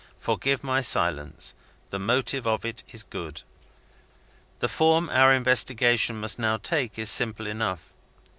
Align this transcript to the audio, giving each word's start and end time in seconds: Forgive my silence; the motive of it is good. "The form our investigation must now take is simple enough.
Forgive 0.17 0.63
my 0.63 0.81
silence; 0.81 1.53
the 1.91 1.99
motive 1.99 2.47
of 2.47 2.65
it 2.65 2.83
is 2.89 3.03
good. 3.03 3.43
"The 4.57 4.67
form 4.67 5.11
our 5.11 5.31
investigation 5.31 6.19
must 6.19 6.39
now 6.39 6.57
take 6.57 6.97
is 6.97 7.11
simple 7.11 7.45
enough. 7.45 7.93